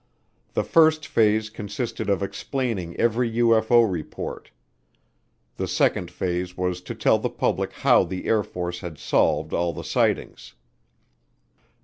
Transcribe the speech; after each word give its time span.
The 0.53 0.63
first 0.63 1.05
phase 1.05 1.51
consisted 1.51 2.09
of 2.09 2.23
explaining 2.23 2.95
every 2.97 3.31
UFO 3.33 3.87
report. 3.87 4.49
The 5.57 5.67
second 5.67 6.09
phase 6.09 6.57
was 6.57 6.81
to 6.81 6.95
tell 6.95 7.19
the 7.19 7.29
public 7.29 7.71
how 7.71 8.03
the 8.05 8.25
Air 8.25 8.41
Force 8.41 8.79
had 8.79 8.97
solved 8.97 9.53
all 9.53 9.73
the 9.73 9.83
sightings. 9.83 10.55